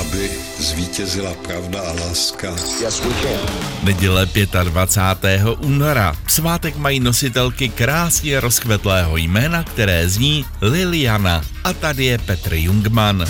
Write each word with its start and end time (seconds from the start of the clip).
aby 0.00 0.30
zvítězila 0.58 1.34
pravda 1.34 1.80
a 1.80 1.92
láska. 1.92 2.48
Yes, 2.80 3.00
we 3.00 3.14
can. 3.22 3.54
Neděle 3.82 4.26
25. 4.64 5.42
února. 5.58 6.16
Svátek 6.26 6.76
mají 6.76 7.00
nositelky 7.00 7.68
krásně 7.68 8.40
rozkvetlého 8.40 9.16
jména, 9.16 9.64
které 9.64 10.08
zní 10.08 10.44
Liliana. 10.60 11.42
A 11.64 11.72
tady 11.72 12.04
je 12.04 12.18
Petr 12.18 12.54
Jungman. 12.54 13.24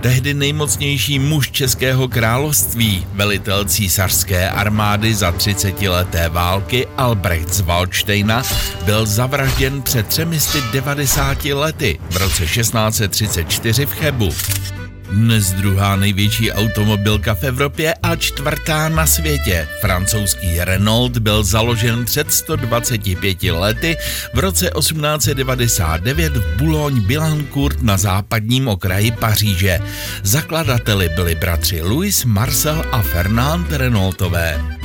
Tehdy 0.00 0.34
nejmocnější 0.34 1.18
muž 1.18 1.50
Českého 1.50 2.08
království, 2.08 3.06
velitel 3.12 3.64
císařské 3.64 4.50
armády 4.50 5.14
za 5.14 5.32
30 5.32 5.82
leté 5.82 6.28
války 6.28 6.86
Albrecht 6.96 7.54
z 7.54 7.60
Waldsteina, 7.60 8.42
byl 8.84 9.06
zavražděn 9.06 9.82
před 9.82 10.06
390 10.06 11.44
lety 11.44 11.98
v 12.10 12.16
roce 12.16 12.46
1634 12.46 13.86
v 13.86 13.92
Chebu. 13.92 14.30
Dnes 15.10 15.52
druhá 15.52 15.96
největší 15.96 16.52
automobilka 16.52 17.34
v 17.34 17.44
Evropě 17.44 17.94
a 18.02 18.16
čtvrtá 18.16 18.88
na 18.88 19.06
světě. 19.06 19.68
Francouzský 19.80 20.60
Renault 20.60 21.18
byl 21.18 21.44
založen 21.44 22.04
před 22.04 22.32
125 22.32 23.42
lety 23.42 23.96
v 24.34 24.38
roce 24.38 24.70
1899 24.78 26.36
v 26.36 26.56
Boulogne-Billancourt 26.56 27.82
na 27.82 27.96
západním 27.96 28.68
okraji 28.68 29.10
Paříže. 29.12 29.80
Zakladateli 30.22 31.08
byli 31.08 31.34
bratři 31.34 31.82
Louis, 31.82 32.24
Marcel 32.24 32.84
a 32.92 33.02
Fernand 33.02 33.72
Renaultové. 33.72 34.77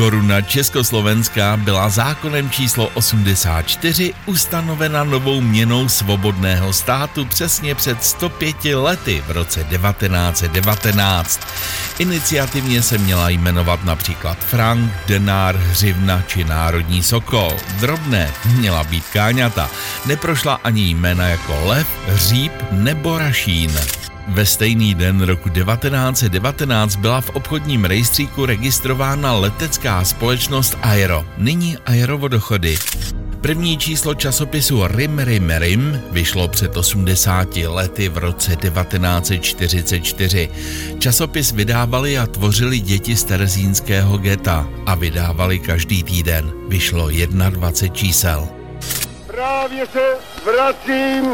Koruna 0.00 0.40
československá 0.40 1.56
byla 1.56 1.88
zákonem 1.88 2.50
číslo 2.50 2.88
84 2.94 4.14
ustanovena 4.26 5.04
novou 5.04 5.40
měnou 5.40 5.88
svobodného 5.88 6.72
státu 6.72 7.24
přesně 7.24 7.74
před 7.74 8.04
105 8.04 8.56
lety 8.64 9.22
v 9.26 9.30
roce 9.30 9.64
1919. 9.64 11.40
Iniciativně 11.98 12.82
se 12.82 12.98
měla 12.98 13.28
jmenovat 13.28 13.84
například 13.84 14.38
frank, 14.38 14.92
denár, 15.06 15.56
hřivna 15.56 16.22
či 16.26 16.44
národní 16.44 17.02
sokol. 17.02 17.56
Drobné 17.80 18.32
měla 18.44 18.84
být 18.84 19.04
káňata. 19.12 19.70
Neprošla 20.06 20.60
ani 20.64 20.82
jména 20.82 21.28
jako 21.28 21.60
lev, 21.64 21.86
hříb 22.06 22.52
nebo 22.70 23.18
rašín. 23.18 23.99
Ve 24.30 24.46
stejný 24.46 24.94
den 24.94 25.20
roku 25.22 25.48
1919 25.48 26.96
byla 26.96 27.20
v 27.20 27.30
obchodním 27.30 27.84
rejstříku 27.84 28.46
registrována 28.46 29.32
letecká 29.34 30.04
společnost 30.04 30.78
Aero, 30.82 31.24
nyní 31.36 31.76
Aerovodochody. 31.86 32.78
První 33.40 33.78
číslo 33.78 34.14
časopisu 34.14 34.86
Rim 34.86 35.18
Rim 35.18 35.50
Rim 35.50 36.02
vyšlo 36.10 36.48
před 36.48 36.76
80 36.76 37.56
lety 37.56 38.08
v 38.08 38.18
roce 38.18 38.56
1944. 38.56 40.48
Časopis 40.98 41.52
vydávali 41.52 42.18
a 42.18 42.26
tvořili 42.26 42.80
děti 42.80 43.16
z 43.16 43.24
terezínského 43.24 44.18
geta 44.18 44.68
a 44.86 44.94
vydávali 44.94 45.58
každý 45.58 46.02
týden. 46.02 46.52
Vyšlo 46.68 47.08
21 47.08 47.96
čísel. 47.96 48.48
Právě 49.26 49.86
se 49.86 50.16
vracím 50.44 51.26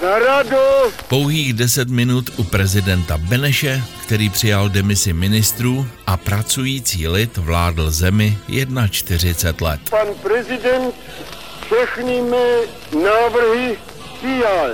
za. 0.00 0.92
Pouhých 1.08 1.52
10 1.52 1.88
minut 1.88 2.30
u 2.36 2.44
prezidenta 2.44 3.18
Beneše, 3.18 3.82
který 4.02 4.28
přijal 4.28 4.68
demisi 4.68 5.12
ministrů 5.12 5.86
a 6.06 6.16
pracující 6.16 7.08
lid 7.08 7.36
vládl 7.36 7.90
zemi 7.90 8.38
41 8.90 9.68
let. 9.68 9.80
Pan 9.90 10.06
prezident 10.22 10.94
všechny 11.66 12.22
mé 12.22 12.46
návrhy 13.02 13.78
přijal. 14.18 14.70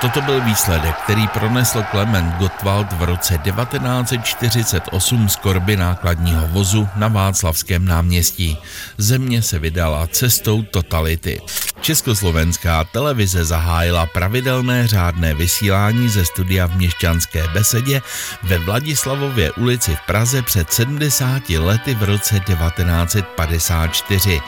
Toto 0.00 0.20
byl 0.20 0.40
výsledek, 0.40 0.96
který 0.96 1.28
pronesl 1.28 1.82
Klement 1.90 2.34
Gottwald 2.34 2.92
v 2.92 3.02
roce 3.02 3.38
1948 3.38 5.28
z 5.28 5.36
korby 5.36 5.76
nákladního 5.76 6.46
vozu 6.46 6.88
na 6.96 7.08
Václavském 7.08 7.84
náměstí. 7.84 8.58
Země 8.98 9.42
se 9.42 9.58
vydala 9.58 10.06
cestou 10.06 10.62
totality. 10.62 11.40
Československá 11.80 12.84
televize 12.84 13.44
zahájila 13.44 14.06
pravidelné 14.06 14.86
řádné 14.86 15.34
vysílání 15.34 16.08
ze 16.08 16.24
studia 16.24 16.66
v 16.66 16.76
Měšťanské 16.76 17.48
besedě 17.48 18.02
ve 18.42 18.58
Vladislavově 18.58 19.52
ulici 19.52 19.96
v 19.96 20.00
Praze 20.06 20.42
před 20.42 20.72
70 20.72 21.50
lety 21.50 21.94
v 21.94 22.02
roce 22.02 22.40
1954. 22.40 24.40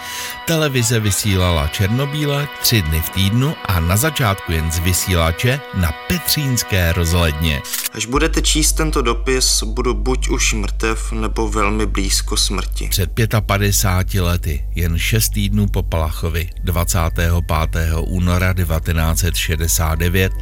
Televize 0.47 1.01
vysílala 1.01 1.67
černobíle 1.67 2.49
tři 2.63 2.83
dny 2.83 3.01
v 3.01 3.11
týdnu 3.11 3.55
a 3.65 3.81
na 3.81 3.97
začátku 3.97 4.53
jen 4.53 4.71
z 4.71 4.79
vysílače 4.79 5.61
na 5.75 5.93
Petřínské 6.09 6.93
rozhledně. 6.93 7.63
Až 7.93 8.07
budete 8.07 8.43
číst 8.43 8.73
tento 8.73 9.03
dopis, 9.03 9.63
budu 9.63 9.95
buď 9.95 10.29
už 10.29 10.53
mrtev, 10.53 11.13
nebo 11.13 11.49
velmi 11.49 11.87
blízko 11.87 12.37
smrti. 12.37 12.89
Před 12.89 13.11
55 13.41 14.23
lety, 14.23 14.65
jen 14.75 14.99
6 14.99 15.29
týdnů 15.29 15.67
po 15.67 15.83
Palachovi, 15.83 16.51
25. 17.29 17.95
února 18.07 18.55
1969, 18.55 20.33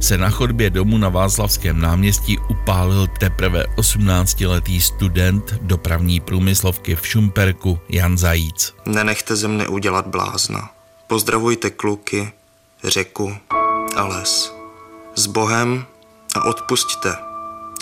se 0.00 0.18
na 0.18 0.30
chodbě 0.30 0.70
domu 0.70 0.98
na 0.98 1.08
Václavském 1.08 1.80
náměstí 1.80 2.38
upálil 2.38 3.06
teprve 3.06 3.64
18-letý 3.76 4.80
student 4.80 5.54
dopravní 5.62 6.20
průmyslovky 6.20 6.96
v 6.96 7.06
Šumperku 7.06 7.78
Jan 7.88 8.18
Zajíc. 8.18 8.74
Nenechte 8.86 9.36
ze 9.36 9.48
mne 9.48 9.68
udělat 9.68 10.06
blázna. 10.06 10.70
Pozdravujte 11.06 11.70
kluky, 11.70 12.32
řeku 12.84 13.36
a 13.96 14.04
les. 14.04 14.52
S 15.14 15.26
Bohem 15.26 15.84
a 16.36 16.44
odpusťte, 16.44 17.14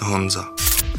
Honza. 0.03 0.45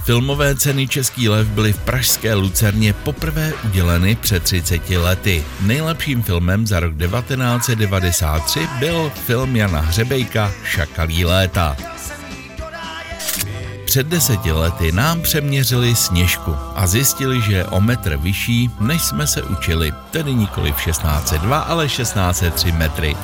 Filmové 0.04 0.56
ceny 0.56 0.88
Český 0.88 1.30
lev 1.30 1.48
byly 1.48 1.74
v 1.74 1.80
pražské 1.80 2.34
Lucerně 2.34 2.94
poprvé 2.94 3.54
uděleny 3.66 4.16
před 4.16 4.44
30 4.44 4.90
lety. 4.90 5.44
Nejlepším 5.62 6.24
filmem 6.24 6.68
za 6.68 6.80
rok 6.80 6.94
1993 6.98 8.68
byl 8.80 9.12
film 9.26 9.56
Jana 9.56 9.82
Hřebejka 9.82 10.52
Šakalí 10.64 11.26
léta. 11.26 11.78
Před 13.90 14.08
deseti 14.08 14.52
lety 14.52 14.92
nám 14.92 15.22
přeměřili 15.22 15.96
sněžku 15.96 16.56
a 16.76 16.88
zjistili, 16.88 17.42
že 17.42 17.54
je 17.54 17.66
o 17.66 17.82
metr 17.82 18.18
vyšší, 18.18 18.72
než 18.80 19.02
jsme 19.02 19.28
se 19.28 19.44
učili, 19.44 19.94
tedy 20.12 20.34
nikoli 20.34 20.72
v 20.72 20.86
1602, 20.86 21.60
ale 21.60 21.88
1603 21.88 22.72
metry. 22.72 23.16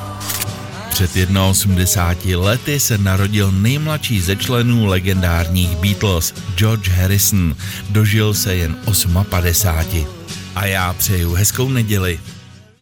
Před 0.96 1.28
81 1.50 2.44
lety 2.44 2.80
se 2.80 2.98
narodil 2.98 3.52
nejmladší 3.52 4.20
ze 4.20 4.36
členů 4.36 4.86
legendárních 4.86 5.76
Beatles, 5.76 6.34
George 6.54 6.88
Harrison. 6.88 7.56
Dožil 7.90 8.34
se 8.34 8.54
jen 8.54 8.76
58. 9.28 10.06
A 10.54 10.66
já 10.66 10.92
přeju 10.92 11.34
hezkou 11.34 11.68
neděli. 11.68 12.20